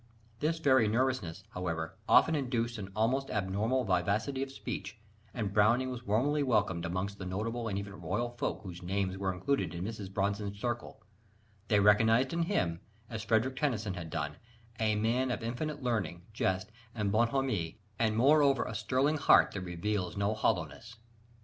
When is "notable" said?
7.27-7.67